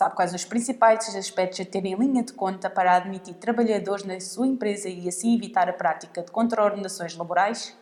Sabe 0.00 0.14
quais 0.14 0.32
os 0.32 0.46
principais 0.46 1.14
aspectos 1.14 1.60
a 1.60 1.64
ter 1.66 1.84
em 1.84 1.94
linha 1.94 2.22
de 2.24 2.32
conta 2.32 2.70
para 2.70 2.96
admitir 2.96 3.34
trabalhadores 3.34 4.02
na 4.02 4.18
sua 4.18 4.46
empresa 4.46 4.88
e 4.88 5.06
assim 5.06 5.36
evitar 5.36 5.68
a 5.68 5.74
prática 5.74 6.22
de 6.22 6.32
contraordenações 6.32 7.14
laborais? 7.14 7.76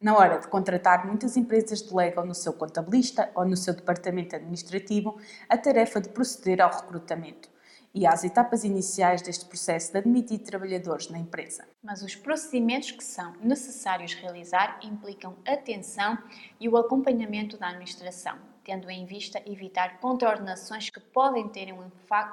Na 0.00 0.16
hora 0.16 0.38
de 0.38 0.46
contratar, 0.46 1.04
muitas 1.04 1.36
empresas 1.36 1.82
delegam 1.82 2.24
no 2.24 2.32
seu 2.32 2.52
contabilista 2.52 3.32
ou 3.34 3.44
no 3.44 3.56
seu 3.56 3.74
departamento 3.74 4.36
administrativo 4.36 5.18
a 5.48 5.58
tarefa 5.58 6.00
de 6.00 6.10
proceder 6.10 6.60
ao 6.60 6.70
recrutamento 6.70 7.48
e 7.94 8.06
às 8.06 8.24
etapas 8.24 8.64
iniciais 8.64 9.22
deste 9.22 9.44
processo 9.44 9.92
de 9.92 9.98
admitir 9.98 10.40
trabalhadores 10.40 11.08
na 11.08 11.18
empresa. 11.18 11.64
Mas 11.82 12.02
os 12.02 12.16
procedimentos 12.16 12.90
que 12.90 13.04
são 13.04 13.32
necessários 13.40 14.14
realizar 14.14 14.80
implicam 14.82 15.36
atenção 15.46 16.18
e 16.58 16.68
o 16.68 16.76
acompanhamento 16.76 17.56
da 17.56 17.68
administração, 17.68 18.36
tendo 18.64 18.90
em 18.90 19.06
vista 19.06 19.40
evitar 19.46 20.00
contraordenações 20.00 20.90
que 20.90 20.98
podem 20.98 21.48
ter 21.48 21.72
um, 21.72 21.84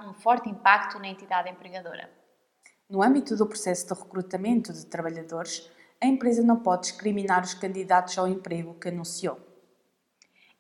um 0.10 0.14
forte 0.16 0.50
impacto 0.50 0.98
na 0.98 1.08
entidade 1.08 1.50
empregadora. 1.50 2.10
No 2.90 3.04
âmbito 3.04 3.36
do 3.36 3.46
processo 3.46 3.88
de 3.88 4.02
recrutamento 4.02 4.74
de 4.74 4.86
trabalhadores, 4.86 5.70
a 6.02 6.08
empresa 6.08 6.41
não 6.41 6.58
pode 6.58 6.88
discriminar 6.88 7.44
os 7.44 7.54
candidatos 7.54 8.18
ao 8.18 8.28
emprego 8.28 8.74
que 8.74 8.90
anunciou. 8.90 9.51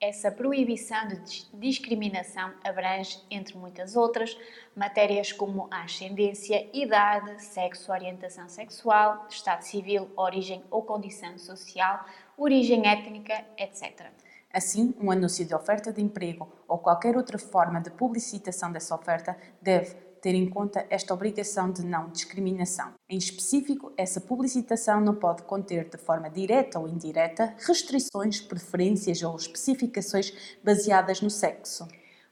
Essa 0.01 0.31
proibição 0.31 1.07
de 1.07 1.45
discriminação 1.53 2.51
abrange, 2.63 3.23
entre 3.29 3.55
muitas 3.55 3.95
outras, 3.95 4.35
matérias 4.75 5.31
como 5.31 5.67
ascendência, 5.69 6.67
idade, 6.73 7.39
sexo, 7.39 7.91
orientação 7.91 8.49
sexual, 8.49 9.27
estado 9.29 9.61
civil, 9.61 10.09
origem 10.15 10.63
ou 10.71 10.81
condição 10.81 11.37
social, 11.37 12.03
origem 12.35 12.87
étnica, 12.87 13.45
etc. 13.55 14.07
Assim, 14.51 14.91
um 14.99 15.11
anúncio 15.11 15.45
de 15.45 15.53
oferta 15.53 15.93
de 15.93 16.01
emprego 16.01 16.51
ou 16.67 16.79
qualquer 16.79 17.15
outra 17.15 17.37
forma 17.37 17.79
de 17.79 17.91
publicitação 17.91 18.71
dessa 18.71 18.95
oferta 18.95 19.37
deve 19.61 19.95
ter 20.21 20.35
em 20.35 20.47
conta 20.47 20.85
esta 20.89 21.13
obrigação 21.13 21.71
de 21.71 21.83
não 21.83 22.09
discriminação. 22.09 22.93
Em 23.09 23.17
específico, 23.17 23.91
essa 23.97 24.21
publicitação 24.21 25.01
não 25.01 25.15
pode 25.15 25.41
conter, 25.43 25.89
de 25.89 25.97
forma 25.97 26.29
direta 26.29 26.79
ou 26.79 26.87
indireta, 26.87 27.55
restrições, 27.57 28.39
preferências 28.39 29.23
ou 29.23 29.35
especificações 29.35 30.31
baseadas 30.63 31.21
no 31.21 31.29
sexo. 31.29 31.87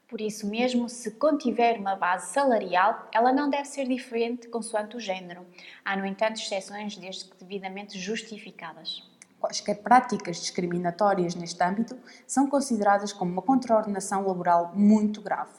Por 0.08 0.20
isso 0.20 0.48
mesmo, 0.48 0.88
se 0.88 1.12
contiver 1.12 1.78
uma 1.78 1.94
base 1.94 2.32
salarial, 2.32 3.08
ela 3.12 3.32
não 3.32 3.48
deve 3.48 3.66
ser 3.66 3.86
diferente 3.86 4.48
consoante 4.48 4.96
o 4.96 5.00
género. 5.00 5.46
Há, 5.84 5.96
no 5.96 6.04
entanto, 6.04 6.40
exceções 6.40 6.96
desde 6.96 7.26
que 7.26 7.36
devidamente 7.38 7.98
justificadas. 7.98 9.08
Quaisquer 9.40 9.82
práticas 9.82 10.38
discriminatórias 10.38 11.34
neste 11.34 11.62
âmbito 11.62 11.96
são 12.26 12.48
consideradas 12.48 13.12
como 13.12 13.30
uma 13.30 13.40
contraordenação 13.40 14.26
laboral 14.26 14.72
muito 14.74 15.22
grave. 15.22 15.52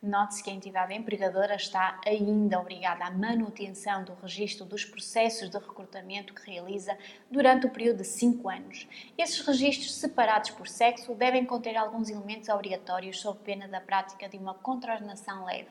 Note-se 0.00 0.44
que 0.44 0.50
a 0.50 0.52
entidade 0.52 0.94
empregadora 0.94 1.56
está 1.56 2.00
ainda 2.06 2.60
obrigada 2.60 3.04
à 3.04 3.10
manutenção 3.10 4.04
do 4.04 4.14
registro 4.22 4.64
dos 4.64 4.84
processos 4.84 5.50
de 5.50 5.58
recrutamento 5.58 6.32
que 6.32 6.48
realiza 6.48 6.96
durante 7.28 7.66
o 7.66 7.70
período 7.70 7.96
de 7.96 8.04
5 8.04 8.48
anos. 8.48 8.86
Esses 9.18 9.44
registros, 9.44 9.96
separados 9.96 10.50
por 10.50 10.68
sexo, 10.68 11.16
devem 11.16 11.44
conter 11.44 11.76
alguns 11.76 12.08
elementos 12.10 12.48
obrigatórios 12.48 13.20
sob 13.20 13.40
pena 13.40 13.66
da 13.66 13.80
prática 13.80 14.28
de 14.28 14.38
uma 14.38 14.54
contraordenação 14.54 15.44
leve. 15.44 15.66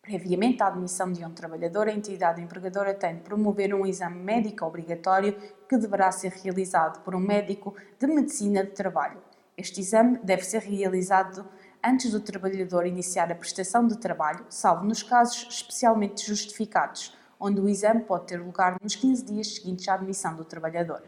Previamente 0.00 0.62
à 0.62 0.68
admissão 0.68 1.12
de 1.12 1.22
um 1.22 1.34
trabalhador, 1.34 1.88
a 1.88 1.92
entidade 1.92 2.40
empregadora 2.40 2.94
tem 2.94 3.16
de 3.16 3.20
promover 3.20 3.74
um 3.74 3.84
exame 3.84 4.18
médico 4.18 4.64
obrigatório 4.64 5.38
que 5.68 5.76
deverá 5.76 6.10
ser 6.10 6.32
realizado 6.32 7.04
por 7.04 7.14
um 7.14 7.20
médico 7.20 7.76
de 7.98 8.06
medicina 8.06 8.64
de 8.64 8.70
trabalho. 8.70 9.22
Este 9.58 9.80
exame 9.80 10.18
deve 10.22 10.44
ser 10.44 10.62
realizado 10.62 11.46
antes 11.84 12.10
do 12.10 12.20
trabalhador 12.20 12.86
iniciar 12.86 13.30
a 13.30 13.34
prestação 13.34 13.86
de 13.86 13.98
trabalho, 13.98 14.46
salvo 14.48 14.84
nos 14.84 15.02
casos 15.02 15.46
especialmente 15.48 16.26
justificados, 16.26 17.16
onde 17.38 17.60
o 17.60 17.68
exame 17.68 18.02
pode 18.02 18.26
ter 18.26 18.40
lugar 18.40 18.76
nos 18.82 18.96
15 18.96 19.24
dias 19.24 19.54
seguintes 19.54 19.88
à 19.88 19.94
admissão 19.94 20.34
do 20.34 20.44
trabalhador. 20.44 21.02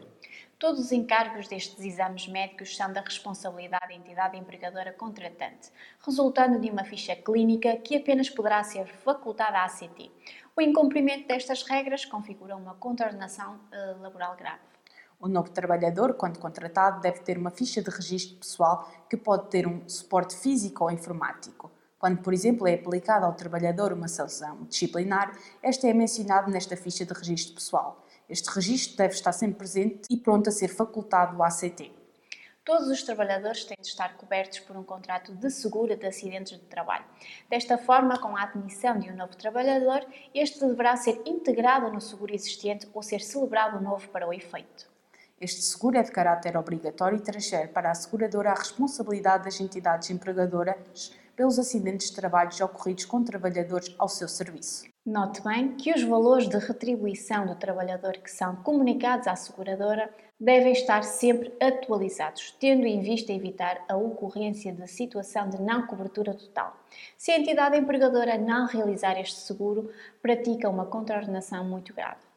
Todos 0.57 0.79
os 0.79 0.91
encargos 0.91 1.47
destes 1.47 1.83
exames 1.83 2.27
médicos 2.27 2.77
são 2.77 2.93
da 2.93 3.01
responsabilidade 3.01 3.87
da 3.87 3.95
entidade 3.95 4.37
empregadora 4.37 4.93
contratante, 4.93 5.71
resultando 6.05 6.59
de 6.59 6.69
uma 6.69 6.83
ficha 6.83 7.15
clínica 7.15 7.75
que 7.77 7.97
apenas 7.97 8.29
poderá 8.29 8.63
ser 8.63 8.85
facultada 8.85 9.57
à 9.57 9.65
ACT. 9.65 10.11
O 10.55 10.61
incumprimento 10.61 11.27
destas 11.27 11.63
regras 11.63 12.05
configura 12.05 12.55
uma 12.55 12.75
contraordenação 12.75 13.55
uh, 13.55 14.01
laboral 14.01 14.35
grave. 14.35 14.61
O 15.21 15.27
novo 15.27 15.51
trabalhador, 15.51 16.15
quando 16.15 16.39
contratado, 16.39 16.99
deve 16.99 17.19
ter 17.19 17.37
uma 17.37 17.51
ficha 17.51 17.79
de 17.79 17.91
registro 17.91 18.37
pessoal 18.37 18.91
que 19.07 19.15
pode 19.15 19.51
ter 19.51 19.67
um 19.67 19.87
suporte 19.87 20.35
físico 20.35 20.83
ou 20.83 20.89
informático. 20.89 21.69
Quando, 21.99 22.23
por 22.23 22.33
exemplo, 22.33 22.67
é 22.67 22.73
aplicada 22.73 23.27
ao 23.27 23.33
trabalhador 23.33 23.93
uma 23.93 24.07
sanção 24.07 24.63
disciplinar, 24.63 25.37
esta 25.61 25.87
é 25.87 25.93
mencionada 25.93 26.49
nesta 26.49 26.75
ficha 26.75 27.05
de 27.05 27.13
registro 27.13 27.53
pessoal. 27.53 28.03
Este 28.27 28.49
registro 28.49 28.97
deve 28.97 29.13
estar 29.13 29.31
sempre 29.31 29.57
presente 29.57 30.07
e 30.09 30.17
pronto 30.17 30.49
a 30.49 30.51
ser 30.51 30.69
facultado 30.69 31.35
ao 31.35 31.43
ACT. 31.43 31.91
Todos 32.65 32.87
os 32.87 33.03
trabalhadores 33.03 33.63
têm 33.63 33.77
de 33.79 33.87
estar 33.87 34.17
cobertos 34.17 34.57
por 34.61 34.75
um 34.75 34.83
contrato 34.83 35.35
de 35.35 35.51
seguro 35.51 35.95
de 35.95 36.07
acidentes 36.07 36.57
de 36.57 36.65
trabalho. 36.65 37.05
Desta 37.47 37.77
forma, 37.77 38.19
com 38.19 38.35
a 38.35 38.41
admissão 38.41 38.97
de 38.97 39.11
um 39.11 39.15
novo 39.15 39.35
trabalhador, 39.35 40.03
este 40.33 40.59
deverá 40.65 40.97
ser 40.97 41.21
integrado 41.27 41.91
no 41.91 42.01
seguro 42.01 42.33
existente 42.33 42.89
ou 42.91 43.03
ser 43.03 43.21
celebrado 43.21 43.79
novo 43.79 44.09
para 44.09 44.27
o 44.27 44.33
efeito. 44.33 44.89
Este 45.41 45.63
seguro 45.63 45.97
é 45.97 46.03
de 46.03 46.11
caráter 46.11 46.55
obrigatório 46.55 47.17
e 47.17 47.19
transfere 47.19 47.67
para 47.67 47.89
a 47.89 47.95
seguradora 47.95 48.51
a 48.51 48.53
responsabilidade 48.53 49.45
das 49.45 49.59
entidades 49.59 50.11
empregadoras 50.11 51.11
pelos 51.35 51.57
acidentes 51.57 52.11
de 52.11 52.15
trabalho 52.15 52.51
ocorridos 52.63 53.05
com 53.05 53.23
trabalhadores 53.23 53.95
ao 53.97 54.07
seu 54.07 54.27
serviço. 54.27 54.85
Note 55.03 55.41
bem 55.41 55.75
que 55.75 55.91
os 55.91 56.03
valores 56.03 56.47
de 56.47 56.59
retribuição 56.59 57.47
do 57.47 57.55
trabalhador 57.55 58.13
que 58.19 58.29
são 58.29 58.57
comunicados 58.57 59.27
à 59.27 59.35
seguradora 59.35 60.13
devem 60.39 60.73
estar 60.73 61.03
sempre 61.03 61.51
atualizados, 61.59 62.55
tendo 62.59 62.85
em 62.85 63.01
vista 63.01 63.33
evitar 63.33 63.83
a 63.89 63.97
ocorrência 63.97 64.71
de 64.71 64.87
situação 64.87 65.49
de 65.49 65.59
não 65.59 65.87
cobertura 65.87 66.35
total. 66.35 66.77
Se 67.17 67.31
a 67.31 67.39
entidade 67.39 67.75
empregadora 67.75 68.37
não 68.37 68.67
realizar 68.67 69.19
este 69.19 69.39
seguro, 69.39 69.89
pratica 70.21 70.69
uma 70.69 70.85
contraordenação 70.85 71.67
muito 71.67 71.95
grave. 71.95 72.30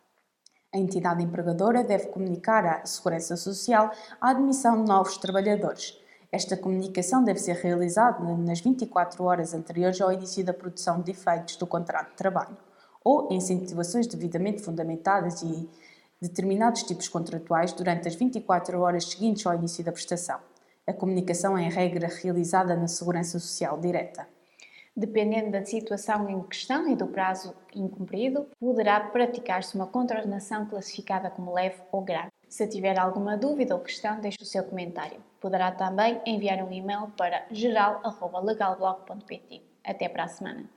A 0.75 0.77
entidade 0.77 1.23
empregadora 1.23 1.85
deve 1.85 2.09
comunicar 2.09 2.67
à 2.67 2.85
Segurança 2.85 3.37
Social 3.37 3.93
a 4.21 4.31
admissão 4.31 4.83
de 4.83 4.89
novos 4.89 5.17
trabalhadores. 5.19 5.97
Esta 6.33 6.57
comunicação 6.57 7.23
deve 7.23 7.39
ser 7.39 7.55
realizada 7.55 8.25
nas 8.35 8.59
24 8.59 9.23
horas 9.23 9.55
anteriores 9.55 10.01
ao 10.01 10.13
início 10.13 10.45
da 10.45 10.53
produção 10.53 11.01
de 11.01 11.13
efeitos 11.13 11.55
do 11.55 11.65
contrato 11.65 12.11
de 12.11 12.17
trabalho 12.17 12.57
ou 13.05 13.29
em 13.31 13.39
situações 13.41 14.09
devidamente 14.09 14.63
fundamentadas 14.63 15.43
e 15.43 15.71
determinados 16.21 16.83
tipos 16.83 17.09
contratuais 17.09 17.73
durante 17.73 18.09
as 18.09 18.17
24 18.17 18.81
horas 18.81 19.05
seguintes 19.05 19.47
ao 19.47 19.55
início 19.55 19.85
da 19.85 19.93
prestação. 19.93 20.41
A 20.85 20.93
comunicação 20.93 21.57
é, 21.57 21.63
em 21.63 21.71
regra, 21.71 22.09
realizada 22.09 22.75
na 22.75 22.89
Segurança 22.89 23.39
Social 23.39 23.79
direta. 23.79 24.34
Dependendo 24.97 25.51
da 25.51 25.65
situação 25.65 26.31
em 26.31 26.41
questão 26.45 26.89
e 26.89 26.95
do 26.95 27.09
prazo 27.09 27.53
incumprido, 27.75 28.47
poderá 28.61 29.01
praticar-se 29.01 29.75
uma 29.75 29.89
contraordenação 29.89 30.67
classificada 30.67 31.29
como 31.31 31.53
leve 31.53 31.83
ou 31.91 32.01
grave. 32.01 32.31
Se 32.49 32.69
tiver 32.69 32.97
alguma 32.99 33.37
dúvida 33.37 33.75
ou 33.75 33.81
questão, 33.81 34.21
deixe 34.21 34.39
o 34.41 34.47
seu 34.47 34.63
comentário. 34.63 35.21
Poderá 35.41 35.73
também 35.73 36.21
enviar 36.25 36.63
um 36.63 36.73
e-mail 36.73 37.09
para 37.17 37.45
geral.legalblog.pt. 37.51 39.63
Até 39.83 40.09
para 40.09 40.23
a 40.25 40.29
semana! 40.29 40.74